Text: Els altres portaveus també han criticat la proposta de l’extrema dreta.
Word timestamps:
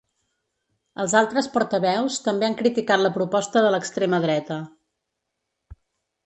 Els 1.03 1.11
altres 1.19 1.49
portaveus 1.57 2.17
també 2.29 2.47
han 2.47 2.55
criticat 2.63 3.03
la 3.05 3.13
proposta 3.19 3.63
de 3.67 3.75
l’extrema 3.77 4.23
dreta. 4.25 4.59